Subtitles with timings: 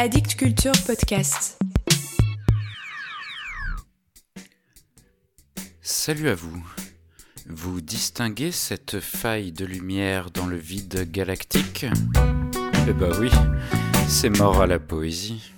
[0.00, 1.58] Addict Culture Podcast.
[5.82, 6.64] Salut à vous.
[7.48, 11.86] Vous distinguez cette faille de lumière dans le vide galactique?
[12.86, 13.28] Eh bah oui,
[14.06, 15.50] c'est mort à la poésie.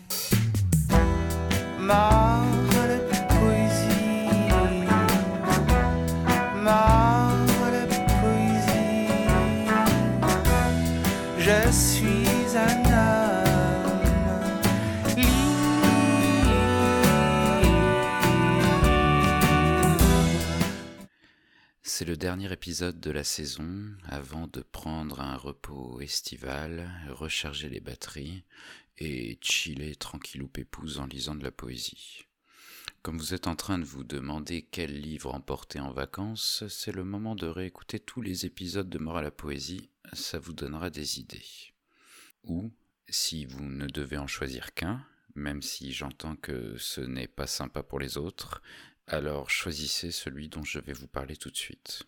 [1.78, 3.90] Mort à la poésie.
[6.56, 7.36] Mort
[7.66, 7.84] à la
[8.22, 9.10] poésie.
[11.38, 13.09] Je suis un
[22.00, 27.80] C'est le dernier épisode de la saison avant de prendre un repos estival, recharger les
[27.80, 28.42] batteries
[28.96, 32.24] et chiller tranquillou pépouze en lisant de la poésie.
[33.02, 37.04] Comme vous êtes en train de vous demander quel livre emporter en vacances, c'est le
[37.04, 41.20] moment de réécouter tous les épisodes de Mort à la poésie, ça vous donnera des
[41.20, 41.44] idées.
[42.44, 42.72] Ou,
[43.10, 45.04] si vous ne devez en choisir qu'un,
[45.34, 48.62] même si j'entends que ce n'est pas sympa pour les autres,
[49.10, 52.04] alors choisissez celui dont je vais vous parler tout de suite.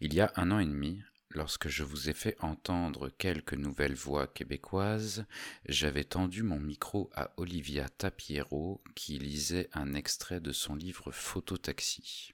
[0.00, 3.94] Il y a un an et demi, lorsque je vous ai fait entendre quelques nouvelles
[3.94, 5.26] voix québécoises,
[5.66, 12.32] j'avais tendu mon micro à Olivia Tapiero qui lisait un extrait de son livre Phototaxi.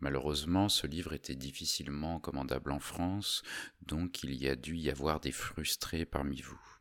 [0.00, 3.42] Malheureusement, ce livre était difficilement commandable en France,
[3.82, 6.75] donc il y a dû y avoir des frustrés parmi vous.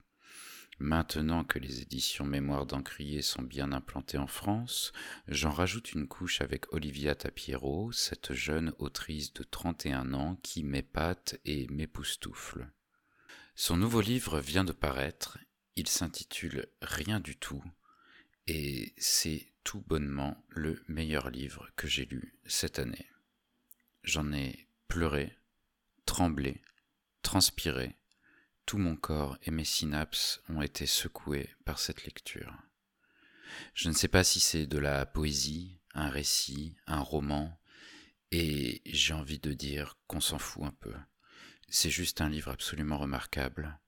[0.79, 4.91] Maintenant que les éditions Mémoire d'Encrier sont bien implantées en France,
[5.29, 11.39] j'en rajoute une couche avec Olivia Tapiero, cette jeune autrice de 31 ans qui m'épate
[11.45, 12.69] et m'époustoufle.
[13.55, 15.37] Son nouveau livre vient de paraître,
[15.77, 17.63] il s'intitule Rien du tout,
[18.47, 23.09] et c'est tout bonnement le meilleur livre que j'ai lu cette année.
[24.03, 25.37] J'en ai pleuré,
[26.05, 26.61] tremblé,
[27.21, 27.95] transpiré,
[28.65, 32.53] tout mon corps et mes synapses ont été secoués par cette lecture.
[33.73, 37.57] Je ne sais pas si c'est de la poésie, un récit, un roman,
[38.31, 40.93] et j'ai envie de dire qu'on s'en fout un peu.
[41.69, 43.79] C'est juste un livre absolument remarquable.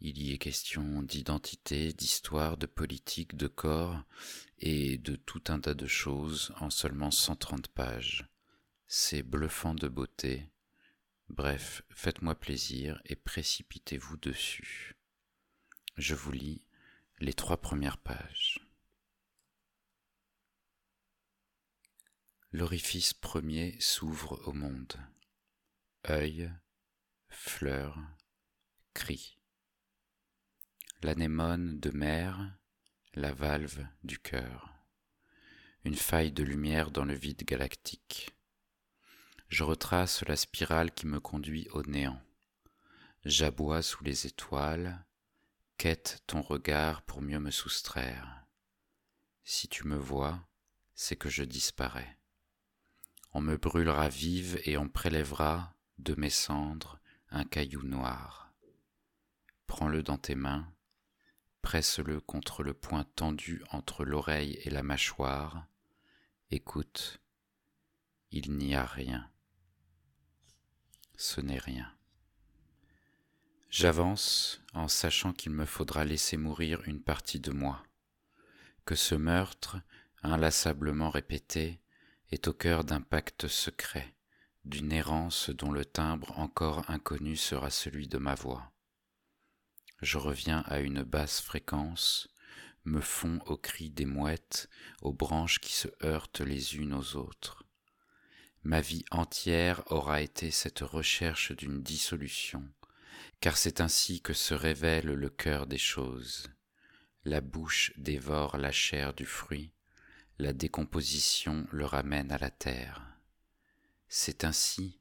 [0.00, 4.02] Il y est question d'identité, d'histoire, de politique, de corps,
[4.58, 8.28] et de tout un tas de choses en seulement 130 pages.
[8.86, 10.48] C'est bluffant de beauté,
[11.28, 14.96] Bref, faites-moi plaisir et précipitez-vous dessus.
[15.96, 16.66] Je vous lis
[17.18, 18.60] les trois premières pages.
[22.52, 24.96] L'orifice premier s'ouvre au monde.
[26.08, 26.50] Œil,
[27.28, 27.98] fleur,
[28.94, 29.38] cri.
[31.02, 32.56] L'anémone de mer,
[33.14, 34.72] la valve du cœur.
[35.84, 38.35] Une faille de lumière dans le vide galactique
[39.48, 42.20] je retrace la spirale qui me conduit au néant.
[43.24, 45.04] J'aboie sous les étoiles,
[45.78, 48.44] quête ton regard pour mieux me soustraire.
[49.44, 50.46] Si tu me vois,
[50.94, 52.18] c'est que je disparais.
[53.32, 56.98] On me brûlera vive et on prélèvera de mes cendres
[57.30, 58.52] un caillou noir.
[59.66, 60.72] Prends-le dans tes mains,
[61.62, 65.66] presse-le contre le point tendu entre l'oreille et la mâchoire,
[66.50, 67.20] écoute,
[68.30, 69.30] il n'y a rien
[71.16, 71.92] ce n'est rien.
[73.70, 77.82] J'avance en sachant qu'il me faudra laisser mourir une partie de moi,
[78.84, 79.76] que ce meurtre,
[80.22, 81.80] inlassablement répété,
[82.30, 84.14] est au cœur d'un pacte secret,
[84.64, 88.72] d'une errance dont le timbre encore inconnu sera celui de ma voix.
[90.02, 92.28] Je reviens à une basse fréquence,
[92.84, 94.68] me fonds aux cris des mouettes,
[95.02, 97.65] aux branches qui se heurtent les unes aux autres.
[98.66, 102.68] Ma vie entière aura été cette recherche d'une dissolution,
[103.38, 106.50] car c'est ainsi que se révèle le cœur des choses.
[107.24, 109.70] La bouche dévore la chair du fruit,
[110.40, 113.06] la décomposition le ramène à la terre.
[114.08, 114.98] C'est ainsi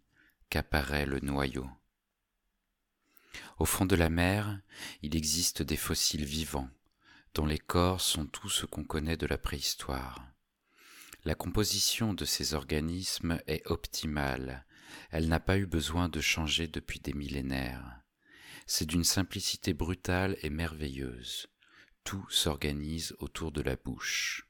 [0.51, 1.67] qu'apparaît le noyau.
[3.57, 4.59] Au fond de la mer,
[5.01, 6.69] il existe des fossiles vivants,
[7.33, 10.34] dont les corps sont tout ce qu'on connaît de la préhistoire.
[11.25, 14.63] La composition de ces organismes est optimale,
[15.09, 18.01] elle n'a pas eu besoin de changer depuis des millénaires.
[18.67, 21.47] C'est d'une simplicité brutale et merveilleuse.
[22.03, 24.47] Tout s'organise autour de la bouche.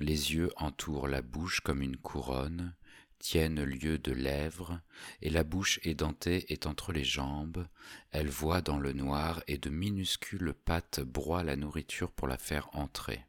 [0.00, 2.74] Les yeux entourent la bouche comme une couronne,
[3.18, 4.80] tiennent lieu de lèvres,
[5.20, 7.68] et la bouche édentée est entre les jambes,
[8.10, 12.74] elle voit dans le noir et de minuscules pattes broient la nourriture pour la faire
[12.74, 13.26] entrer.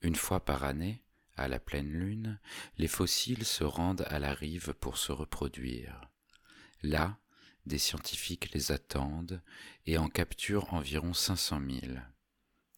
[0.00, 1.02] Une fois par année,
[1.36, 2.40] à la pleine lune,
[2.76, 6.00] les fossiles se rendent à la rive pour se reproduire.
[6.82, 7.18] Là,
[7.66, 9.42] Des scientifiques les attendent
[9.84, 11.98] et en capturent environ 500 000.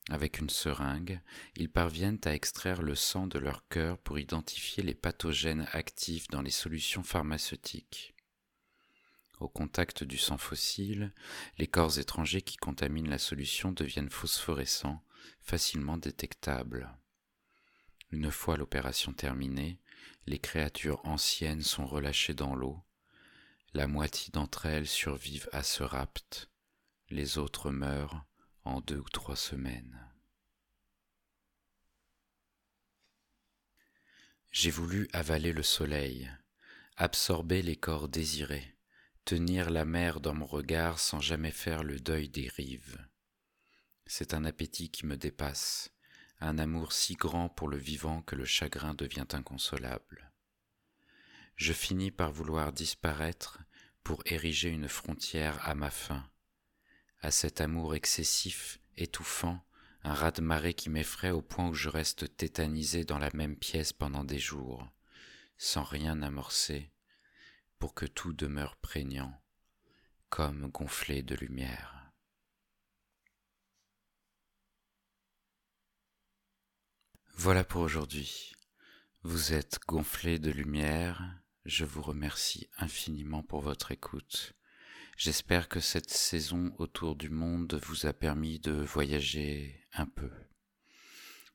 [0.09, 1.21] Avec une seringue,
[1.55, 6.43] ils parviennent à extraire le sang de leur cœur pour identifier les pathogènes actifs dans
[6.43, 8.17] les solutions pharmaceutiques.
[9.39, 11.15] Au contact du sang fossile,
[11.59, 15.05] les corps étrangers qui contaminent la solution deviennent phosphorescents,
[15.41, 16.91] facilement détectables.
[18.11, 19.81] Une fois l'opération terminée,
[20.27, 22.83] les créatures anciennes sont relâchées dans l'eau.
[23.73, 26.51] La moitié d'entre elles survivent à ce rapt,
[27.09, 28.25] les autres meurent
[28.65, 30.11] en deux ou trois semaines.
[34.51, 36.31] J'ai voulu avaler le soleil,
[36.97, 38.77] absorber les corps désirés,
[39.25, 42.99] tenir la mer dans mon regard sans jamais faire le deuil des rives.
[44.07, 45.93] C'est un appétit qui me dépasse,
[46.41, 50.33] un amour si grand pour le vivant que le chagrin devient inconsolable.
[51.57, 53.61] Je finis par vouloir disparaître
[54.03, 56.29] pour ériger une frontière à ma faim,
[57.21, 59.63] à cet amour excessif, étouffant,
[60.03, 64.25] un raz-de-marée qui m'effraie au point où je reste tétanisé dans la même pièce pendant
[64.25, 64.89] des jours,
[65.59, 66.91] sans rien amorcer,
[67.79, 69.39] pour que tout demeure prégnant,
[70.31, 72.00] comme gonflé de lumière.
[77.43, 78.53] Voilà pour aujourd'hui.
[79.23, 81.41] Vous êtes gonflé de lumière.
[81.65, 84.53] Je vous remercie infiniment pour votre écoute.
[85.17, 90.31] J'espère que cette saison autour du monde vous a permis de voyager un peu.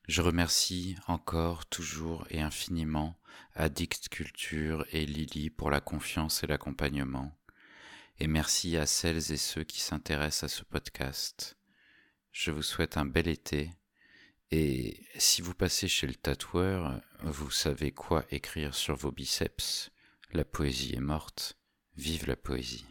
[0.08, 3.16] Je remercie encore, toujours et infiniment
[3.54, 7.38] Addict Culture et Lily pour la confiance et l'accompagnement.
[8.18, 11.56] Et merci à celles et ceux qui s'intéressent à ce podcast.
[12.32, 13.70] Je vous souhaite un bel été
[14.50, 19.90] et si vous passez chez le tatoueur, vous savez quoi écrire sur vos biceps.
[20.32, 21.56] La poésie est morte.
[21.96, 22.84] Vive la poésie.